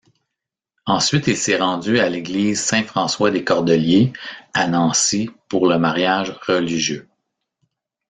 Ensuite 0.87 1.27
il 1.27 1.37
s'est 1.37 1.59
rendu 1.59 1.99
à 1.99 2.09
l'église 2.09 2.59
Saint-François-des-Cordeliers 2.61 4.13
à 4.51 4.67
Nancy 4.67 5.29
pour 5.47 5.67
le 5.67 5.77
mariage 5.77 6.31
religieux. 6.47 7.07